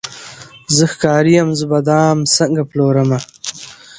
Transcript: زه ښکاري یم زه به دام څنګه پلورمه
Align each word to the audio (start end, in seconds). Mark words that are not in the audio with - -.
زه 0.75 0.83
ښکاري 0.91 1.33
یم 1.37 1.49
زه 1.59 1.65
به 1.71 1.79
دام 1.89 2.17
څنګه 2.35 2.61
پلورمه 2.71 3.19